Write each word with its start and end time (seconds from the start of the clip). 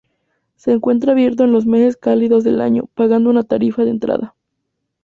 Se 0.55 0.71
encuentra 0.71 1.11
abierto 1.11 1.43
en 1.43 1.51
los 1.51 1.67
meses 1.67 1.95
cálidos 1.95 2.43
del 2.43 2.59
año, 2.61 2.89
pagando 2.95 3.29
una 3.29 3.43
tarifa 3.43 3.83
de 3.85 3.91
entrada. 3.91 4.33